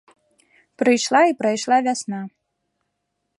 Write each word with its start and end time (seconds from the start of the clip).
Прыйшла 0.81 1.21
і 1.33 1.35
прайшла 1.41 1.77
вясна. 1.89 2.21